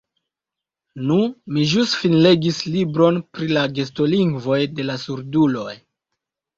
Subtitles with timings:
[1.09, 1.17] Nu,
[1.57, 5.73] mi ĵus finlegis libron pri la gestolingvoj de la surduloj.